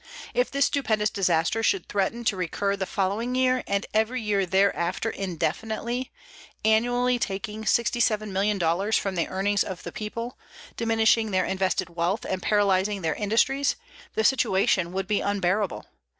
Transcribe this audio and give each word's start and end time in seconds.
If 0.33 0.49
this 0.49 0.65
stupendous 0.65 1.11
disaster 1.11 1.61
should 1.61 1.87
threaten 1.87 2.23
to 2.23 2.35
recur 2.35 2.75
the 2.75 2.87
following 2.87 3.35
year 3.35 3.63
and 3.67 3.85
every 3.93 4.19
year 4.19 4.47
thereafter 4.47 5.11
indefinitely, 5.11 6.11
annually 6.65 7.19
taking 7.19 7.65
$67,000,000 7.65 8.97
from 8.97 9.13
the 9.13 9.27
earnings 9.27 9.63
of 9.63 9.83
the 9.83 9.91
people, 9.91 10.39
diminishing 10.75 11.29
their 11.29 11.45
invested 11.45 11.91
wealth 11.91 12.25
and 12.25 12.41
paralyzing 12.41 13.03
their 13.03 13.13
industries, 13.13 13.75
the 14.15 14.23
situation 14.23 14.91
would 14.91 15.05
be 15.05 15.21
unbearable. 15.21 15.85